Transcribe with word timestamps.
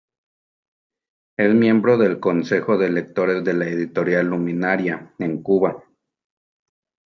Es 1.37 1.53
miembro 1.53 1.95
del 1.99 2.19
Consejo 2.19 2.75
de 2.79 2.89
Lectores 2.89 3.43
de 3.43 3.53
la 3.53 3.67
Editorial 3.67 4.25
Luminaria, 4.25 5.13
en 5.19 5.43
Cuba. 5.43 5.83